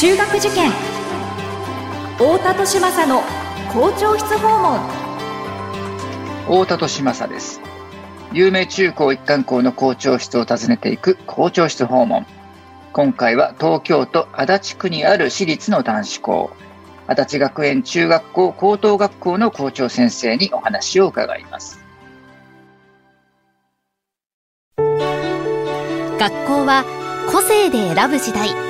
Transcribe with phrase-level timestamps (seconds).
[0.00, 0.70] 中学受験。
[2.16, 3.20] 太田利政の
[3.70, 4.80] 校長室訪問。
[6.46, 7.60] 太田利政です。
[8.32, 12.24] 有名中高一貫校の校長室を訪ねていく校長室訪問。
[12.94, 16.50] 今回は東京都足立区にある私立の男子校。
[17.06, 21.78] 足立学園中学校高等学校の校長先生にお話を伺います。
[24.78, 26.86] 学校は
[27.30, 28.69] 個性で選ぶ時代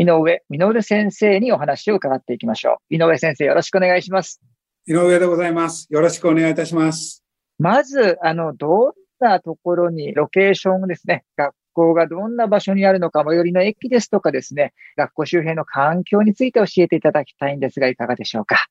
[0.00, 2.94] 井上実先生にお話を伺っていきましょう。
[2.94, 4.40] 井上先生、よろしくお願いします。
[4.86, 5.88] 井上でございます。
[5.90, 7.24] よろしくお願いいたします。
[7.58, 18.68] まず、あの、どんなところに、ロケーションですね、学校がどんな場所にあるのか、最寄りの駅ですとかですね、学校周辺の環境について教えていただきたいんですが、いかがでしょうか？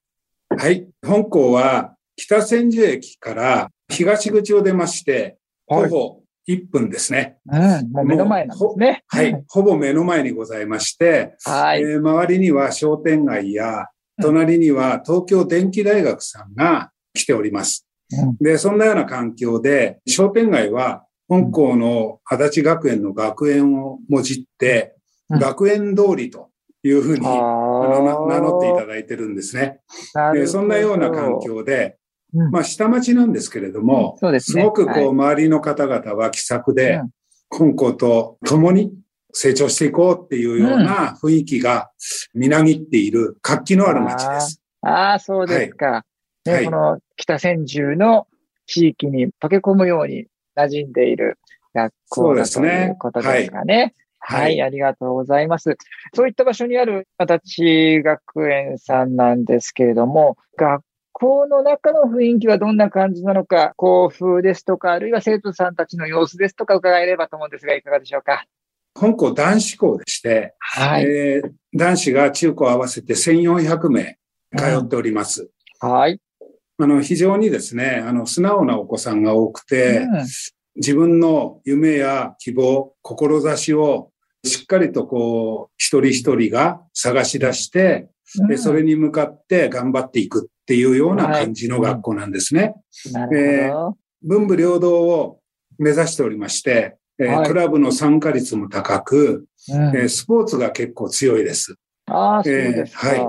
[0.57, 0.87] はい。
[1.05, 7.37] 本校は、北千住駅から東口を出まして、徒歩1分ですね。
[7.51, 9.03] うん、もう目の前なんですね。
[9.07, 13.87] はい、ほぼ目の前にございまして、はい、えー、周りには商店街や、
[14.21, 17.87] 隣には東京電機大学さんが来ております。
[18.11, 24.95] うん、で、そんなような環境で、商店街は本校の足立学園の学園をもじって、
[25.29, 26.49] うん、学園通りと
[26.83, 29.81] いうふうに名乗っていただいてるんですね。
[30.33, 31.97] でそんなような環境で、
[32.33, 37.01] まあ、下町なんですけれども、うん、すね、すごくこう、はい、周りの方々は気さくで、
[37.49, 38.93] 本校と共に
[39.33, 41.91] 成長していこうっていうような雰囲気が
[42.33, 44.61] みなぎっている活気のある町です。
[44.81, 45.85] ああ、そうですか。
[45.85, 46.05] は
[46.45, 48.27] い、ね、この北千住の
[48.65, 51.39] 地域に溶け込むように馴染んでいる
[51.73, 53.93] 学校だということですかね。
[54.19, 55.77] はい、はい、ありがとうございます。
[56.13, 60.83] そういった場所にある足立学園さんなんですけれども、学
[61.19, 68.45] 校の中の雰囲気はどんな感じなのか、校風ですとか、あるいは生徒さんたちの様子ですとか伺えればと思うんですが、いかがでしょうか？
[68.93, 74.19] 本校男子校でして、はいえー、男子が中高合わせて1400名
[74.55, 75.49] 通っております。
[75.81, 76.21] うん、はい。
[76.77, 80.25] あの、非常にですね、あの、素直なお子さんが多くて、うん、
[80.75, 84.11] 自分の夢や希望、志を
[84.45, 88.07] しっかりとこう、一人一人が探し出して、
[88.47, 92.73] うん、それに向かって頑張っていくっていうような感じの学校なんですね。
[93.13, 95.39] はいえー、文武両道を
[95.77, 101.75] 目指しておりまして、えー、はい、クラブの参加率も高く、うん、えー、スポーツが結構強いです。
[102.07, 103.27] ああ、そうですか、はい。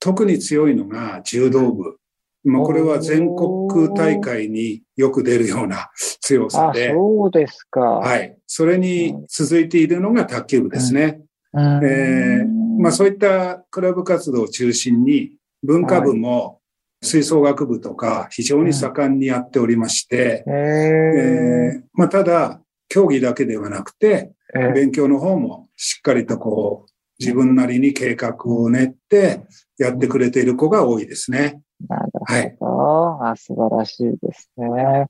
[0.00, 1.98] 特に強いのが柔道部。
[2.42, 6.90] まあ、これは全国大会によく出るような強さで。
[6.90, 7.80] そうですか。
[7.80, 8.36] はい。
[8.48, 11.20] それに続いているのが卓球部ですね。
[11.52, 16.61] うん、えー、まあ、そういったクラブ活動を中心に、文化部も
[17.02, 24.32] 吹奏楽部とか非常に盛んにやっておりまして、うんえー、まあ、ただ、競技だけではなくて、
[24.74, 29.42] 勉強の方もしっかりとこう、自分なりに計画を練って
[29.78, 31.62] やってくれている子が多いですね。
[31.88, 32.24] なるほど。
[32.24, 35.06] はい、あ素晴らしいですね。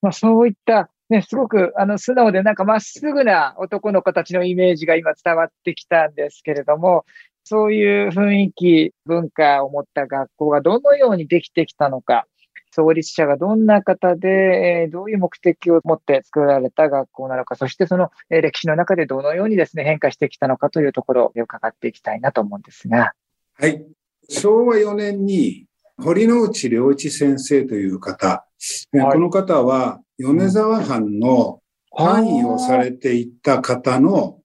[0.00, 7.04] まあ、そういった、ね、すごく、あの、素直でなんかまっすぐな男の子たちのイメージが今伝わってきたんですけれども、
[7.48, 12.26] そういう雰囲気、文化を持った学校がどのようにできてきたのか、
[12.72, 23.12] 創立者がどんな方で、えどういう目的を持って作られた学校なのか、そしてその歴史の中でどのようにですね、変化してきたのかというところを伺っていきたいなと思うんですが。
[23.54, 23.82] はい。
[24.28, 25.64] 昭和4年に、
[25.96, 28.44] 堀之内良一先生という方、は
[28.92, 31.60] い、この方は米沢藩の
[31.90, 34.38] 範囲をされていた方の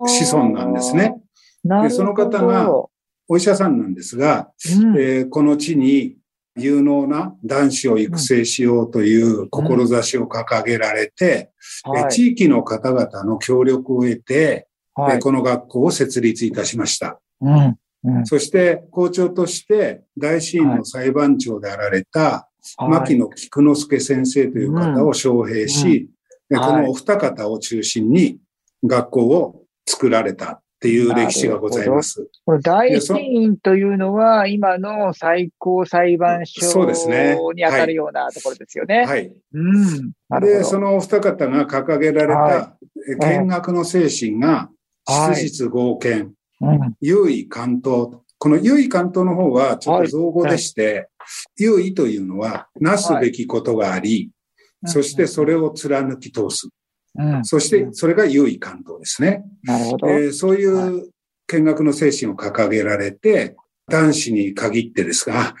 [0.00, 1.20] 子孫なんですね。
[1.82, 2.70] でその方が
[3.28, 6.16] お医者さんなんですが、うん、えー、この地に
[6.56, 11.50] 有能な男子を育成しようという志を掲げられて、
[11.86, 17.20] うんはい、地域の方々の協力を得て、はい、この学校を設立いたしました。
[17.40, 17.78] うん。
[18.04, 22.48] うん、そして校長として大臣の裁判長であられた、
[22.78, 26.10] 牧野菊之助先生という方を招聘し、
[26.48, 28.38] このお二方を中心に
[28.84, 32.28] 学校を作られたっていう歴史がございます。
[32.44, 36.84] この大審院というのは、今の最高裁判所
[37.54, 39.06] に当たるようなところですよね。
[39.06, 39.32] はい。
[39.54, 40.40] うん。
[40.40, 42.76] で、そのお二方が掲げられた、
[43.38, 44.68] 見学の精神が、
[45.08, 46.94] 質実合憲、うん。
[47.00, 48.10] 優位関東。
[48.38, 51.08] この優位関東の方はちょっと造語でして、
[51.58, 54.30] 優位というのは、なすべきことがあり、
[54.84, 56.68] そしてそれを貫き通す。
[57.18, 57.44] うん。
[57.44, 59.44] そして、それが優位関東ですね。
[59.62, 60.08] なるほど。
[60.08, 61.10] えーそういう
[61.48, 63.56] 見学の精神を掲げられて、
[63.88, 65.54] 男子に限ってですが、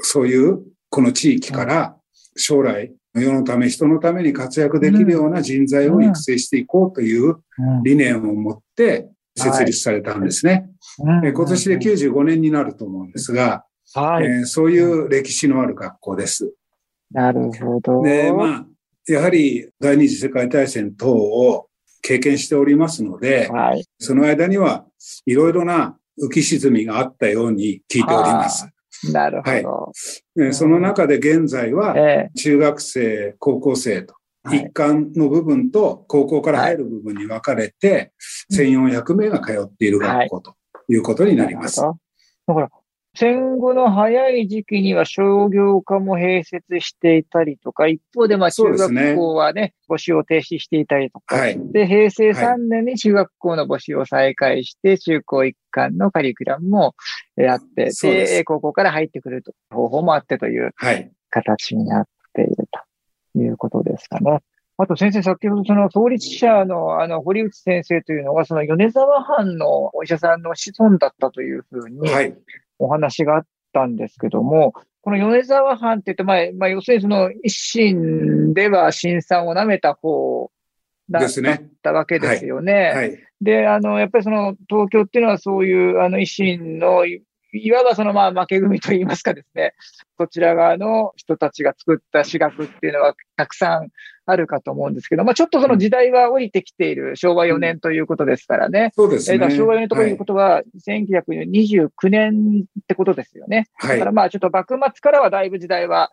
[0.00, 1.96] そういうこの地域から
[2.36, 10.68] 将来世のため人のために活躍できるような人材を育成していこうといううん理念を持って設立されたんですね。
[10.98, 13.64] うんえー今年で95年になると思うんですが、
[13.94, 14.26] はい。
[14.26, 16.52] えーそういう歴史のある学校です。
[17.10, 18.02] なるほど。
[18.02, 18.66] で、まあ、
[19.08, 21.68] やはり第二次世界大戦等を
[22.02, 23.84] 経験しておりますので、はい。
[23.98, 24.84] その間には
[25.26, 28.68] いろいろな浮き沈みがあったように聞いております。
[29.12, 29.92] なるほど。
[30.42, 34.14] えーその中で現在はえ中学生、高校生と
[34.52, 38.12] 一貫の部分と高校から入る部分に分かれて、
[38.52, 40.54] 1400名が通っている学校と
[40.88, 41.80] いうことになります。
[41.80, 41.92] なる
[42.46, 42.75] ほどだから、
[43.16, 51.58] 戦後の早い時期には商業科も併設していたりとか、一方でまあ中学校はね、募集を停止していたりとか、はい。
[51.72, 56.94] で、平成3年に中学校の募集を再開して、中高一貫のカリキュラムも
[57.36, 61.10] やって、で高校から入ってくると方法もあってというはい。
[61.30, 62.68] 形になっている
[63.34, 64.40] ということですかね。
[64.78, 72.36] あと先生、先ほどその創立者のあの堀内先生というのは、その米沢藩のお医者さんの子孫だったというふうにはい。
[72.78, 80.50] お話があったんですけども、この米沢藩って言って、まあ、まあ、要するにその一心では新さんを舐めた方
[81.08, 81.70] だっですね。
[81.82, 82.92] たわけですよね。
[82.94, 83.18] はい。
[83.40, 89.74] で、あの、やっぱりその東京っていうのはそういうあの維新のいいわばそのまあ負け組といいますかですね、
[90.18, 93.88] そちら側の人たちが作った私学っていうのはたくさん
[94.26, 98.92] あるかと思うんですけど、まあちょっとその時代は降りてきている昭和4年ということですからね。
[98.94, 99.36] そうですね。
[99.36, 103.68] えーだから昭和4年ということは、1929年ってことですよね。
[103.76, 103.90] はい。
[103.90, 103.98] はい。
[103.98, 106.10] だからまあちょっと幕末からはだいぶ時代は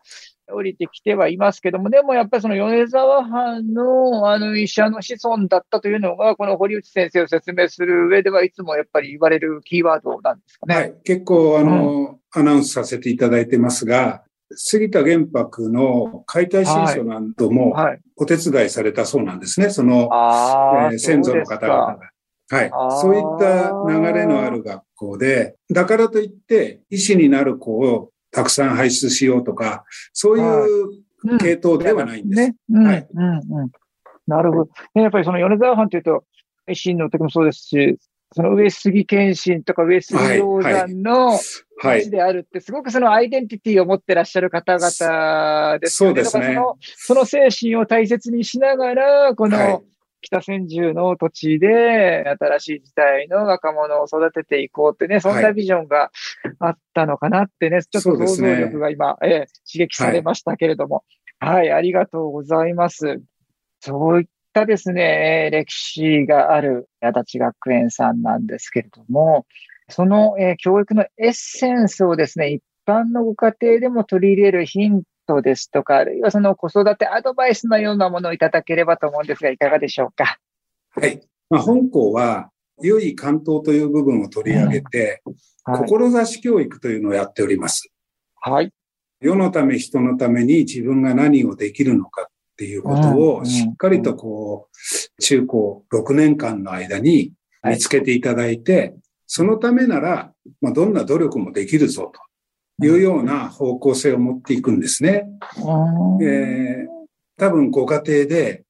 [0.47, 10.75] 降りてきてはいますけども、でもやっぱりその米沢藩のあの医者の子孫だったというのが、この堀内先生を説明する上ではいつもやっぱり言われるキーワードなんですかね。
[10.75, 10.93] はい。
[11.03, 14.23] 結構、あの、アナウンスさせていただいてますが、
[14.55, 18.01] 杉田玄白の解体新書などもはい。
[18.15, 19.69] お手伝いされたそうなんですね。
[19.69, 21.99] その、ああ、えー先祖の方々が。
[22.49, 22.71] はい。
[23.01, 30.85] そういった流れのある学校で、だからといって、医師になる子をたくさん輩出しようとか、そういう
[31.25, 32.41] うん系統ではないんです。
[32.41, 32.55] ね。
[32.69, 33.71] うん、はいうん、うん。
[34.27, 34.69] なるほど。
[34.93, 36.25] ねやっぱりその米沢藩というと、
[36.69, 37.97] 維新の時もそうですし、
[38.33, 41.39] その上杉謙信とか上杉鷹山の
[41.83, 41.99] はい。
[42.05, 46.11] 町であるって、すごくそのアイデンティティを持ってらっしゃる方々ですよね。
[46.11, 49.83] そうですねその、その精神を大切にしながら、こはいの
[50.23, 56.11] 北千住の土地で新しい時代の若者を育てていこうってね、そんなビジョンが
[56.59, 59.31] あったのかなってね、ちょっと想像力が今、ええ
[59.69, 61.03] 刺激されましたけれども。
[61.39, 63.21] はい、ありがとうございます。
[63.81, 69.45] そういったですね、えー歴史がある足立学園さんなんですけれども、
[69.89, 80.37] その、えー教育のエッセンスをですね、一般のご家庭でも取り入れるヒントですとか、あるいはその子育てアドバイスのようなものをいただければと思うんですが、いかがでしょうか？
[80.91, 81.21] はい。
[81.49, 82.49] まあ、本校は、
[82.81, 85.21] 良い関東という部分を取り上げて、
[85.63, 86.25] はい。
[86.25, 87.89] 志教育というのをやっております。
[88.41, 88.71] はい。
[89.21, 97.33] 世のため人のために自分が何をできるのかっていうことうんうんをしっかりとこう、中高6年間の間に
[97.63, 98.95] 見つけていただいて、
[99.27, 100.31] そのためなら、
[100.61, 102.11] まあ、どんな努力もできるぞ
[102.79, 105.25] というような方向性を持っていくんですね。
[105.57, 106.23] うん。
[106.23, 106.93] えー
[107.35, 108.63] 多分ご家庭で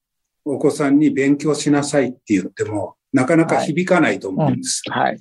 [0.45, 4.83] お子さんに勉強しなさいって言っても、なかなか響かないと思うんです。
[4.89, 5.19] はい。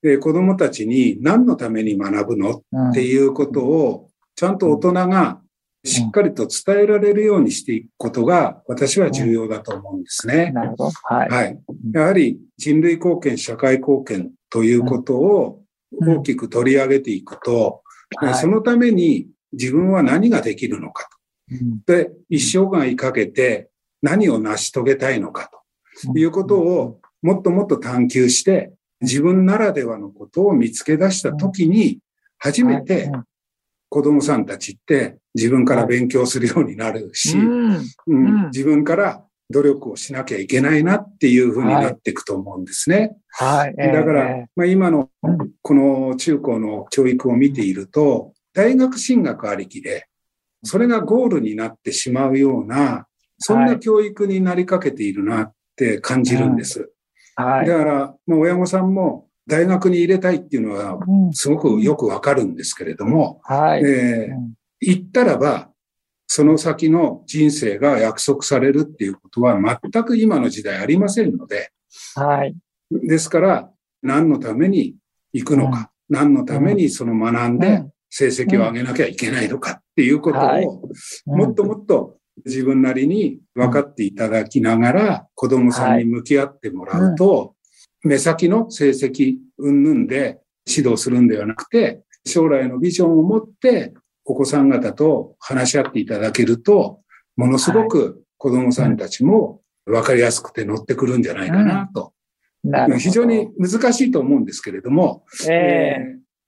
[0.00, 2.62] で子供たちに何のために学ぶの？
[2.72, 2.90] うん。
[2.90, 5.41] っていうことを、ちゃんと大人が
[5.84, 10.52] しっかりと伝えられるようにしていくことが、私は重要だと思うんですね。
[10.52, 10.84] なるほど。
[11.04, 11.28] はい。
[11.28, 11.60] はい。
[11.92, 15.62] やはり人類貢献、社会貢献ということを
[16.00, 17.82] 大きく取り上げていくと、
[18.16, 21.08] はいそのために自分は何ができるのか
[21.50, 21.92] うんと。
[21.94, 23.70] で、一生涯かけて
[24.02, 25.50] 何を成し遂げたいのか
[26.04, 32.00] ということをもっともっと探求して、自分ならではのことを見つけ出したときに、
[32.38, 33.22] 初めてはい
[33.92, 43.14] 子供さんたちって自分から勉強するようになるし、うんうんうん自分から努力をしなきゃいけないなっていうふうになっていくと思うんですね。
[43.28, 43.74] はい。
[43.78, 50.06] えーだから、えまあ、今のうんこの中高の教育を見ていると、大学進学ありきで、
[50.64, 53.06] それがゴールになってしまうような、
[53.38, 56.90] そんな教育になりかけているなって感じるんです。
[57.38, 57.66] ーはい。
[57.66, 60.98] だから、まあ、親御さんも大学に入れたいっていうのは、
[61.32, 63.84] すごくよくわかるんですけれども、はい。
[63.84, 64.36] えー、
[64.80, 65.70] 行ったらば、
[66.26, 71.72] その先の人生が約束されるっていうことは全く今の時代ありませんので、
[72.14, 72.54] はい。
[72.90, 73.70] ですから、
[74.02, 74.96] 何のために
[75.32, 80.88] 行くのか、うん、何のためにその学んで成績を上げなきゃいけないのかっていうことを、
[81.26, 87.56] もっともっと自分なりに分かっていただきながら、子供さんに向き合ってもらうと、
[88.02, 93.94] 目先の成績云々で指導するんではなくて、将来のビジョンを持って
[94.24, 97.00] お子さん方と話し合っていただけると、
[97.36, 102.12] ものすごく子供さんたちも分かりやすくて乗ってくるんじゃないかなと。
[102.98, 105.96] 非常に難しいと思うんですけれども、えー、え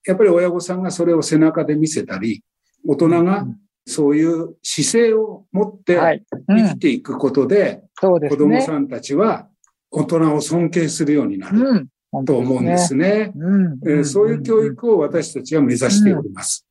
[0.06, 2.44] ー、やっぱり親御さんがそれを背中で見せたり、
[2.86, 3.46] 大人が
[3.86, 5.98] そういう姿勢を持って
[6.48, 9.48] 生きていくことで、子供さんたちは
[9.96, 11.88] 大人を尊敬するようになる
[12.26, 13.32] と思うんですね。
[14.04, 16.66] そういう教育を私たちは目指しております。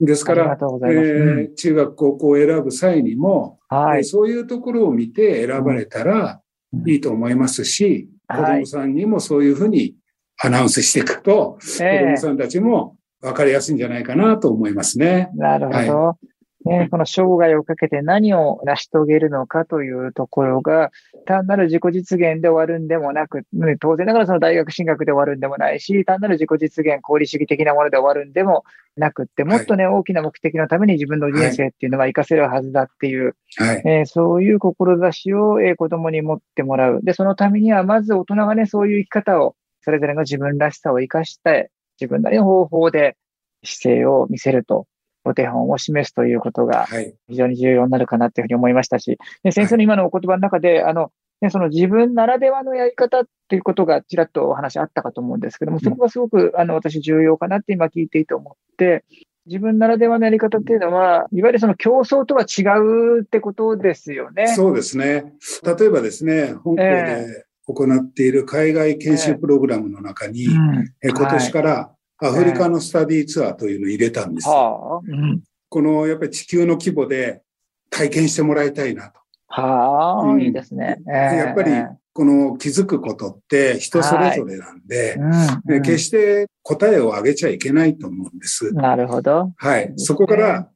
[0.00, 6.40] ですから、えー、中学、高校を選ぶ際にも、はい、そういうところを見て選ばれたら
[6.86, 9.94] いいと思いますし、子供さんにもそういうふうに
[10.42, 15.30] アナウンスしていくと、子供さんたちも分かりやすいんじゃないかなと思いますね。
[15.34, 16.18] なるほど。
[16.64, 16.78] はい。
[16.80, 20.90] ね、この生涯をかけて何を成し遂げるのかというところが、
[21.26, 28.64] 単なる自己実現で終わるんでもなく、ね、当然ながらその大学進学で終わるんでもないし、単なる自己実現、功利主義的なもので終わるんでも
[28.96, 37.00] なくって、もっとね、はい、大きな目的のために自分の人生っていうのは活かせるはずだっていう、はい、えー、そういう志を、えー、子供に持ってもらう。
[37.02, 43.16] で、そのためには、まず大人がね、そういう生き方を、それぞれの自分らしさを活かして、自分なりの方法で
[43.62, 44.86] 姿勢を見せると
[45.24, 46.86] お手本を示すということが
[47.28, 59.04] 非常に重要になるかなというふうに思いましたし、で先生の今のお言葉の中で、あの、ね、その自分ならではのやり方っていうことがちらっとお話あったかと思うんですけども、そこがすごく、あの、私重要かなって今聞いていて思って、
[59.46, 64.48] 自分ならではのやり方っていうのは、いわゆるその競争とは違うってことですよね。
[64.48, 65.34] そうですね。
[65.78, 75.02] 例えばですね、香港で行っている海外研修プログラムの中に、えーうん、今年からアフリカのスタディツアーというのを入れたんですよ。
[75.06, 77.42] うん、このやっぱり地球の規模で
[77.90, 79.20] 体験してもらいたいなと。
[79.48, 80.98] はあ、うん、いいですね。
[81.08, 81.70] えー、やっぱり
[82.12, 88.72] この気づくことって人それぞれなんで、はいうん、決して答えをあげちゃいけないと思うんです。
[88.72, 89.52] なるほど。
[89.56, 89.92] はい。
[89.96, 90.70] そこから、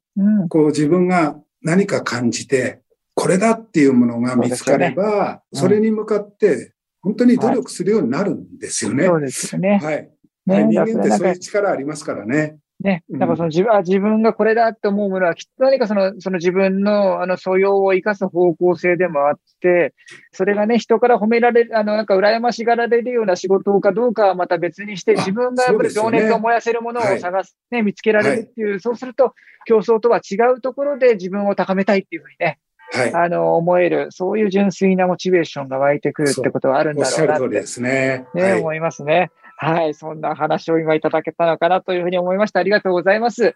[0.49, 2.81] こう自分が何か感じて、
[3.15, 9.05] これだっていうものが見つかれば、そ、ね,、れに向かって本当に努力するようになるんですよね。
[9.05, 9.79] そうですよね。
[9.81, 10.09] はい。
[10.49, 12.57] ね、人間ってそういう力ありますからね。
[12.81, 19.93] ね、なんかその自分、あ自分がこれだって思うものは、きっと何かその、その自分のあの素養を生かす方向性でもあって、
[20.31, 29.33] それがね、人から褒められる、あの、なんか羨ましがられるような仕事かどうかはまた別にして、自分がやっぱり情熱を燃やせるものを探す、ね、はい、見つけられるっていう、はい、そうすると、
[29.65, 32.59] 競争とは違うところで自分を高めたいっていうふうにね、
[32.93, 37.23] はい、あの、思える、そういう純粋なモチベーションが湧いてくるってことはあるんだろうなって。
[37.23, 38.25] おっしゃる通りですね。
[38.33, 39.31] ね、はい、思いますね。
[39.61, 42.61] はい、そんな話を今いただけたのかなというふうに思いました。
[42.61, 43.55] ありがとうございます。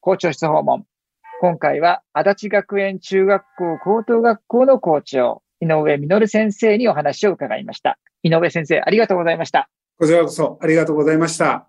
[0.00, 0.84] 校長室訪問。
[1.40, 7.98] 今回は、足立学園中学校高等学校の校長、井上実先生にお話を伺いました。
[8.22, 9.70] 井上先生、ありがとうございました。
[9.98, 11.66] こちらこそありがとうございました。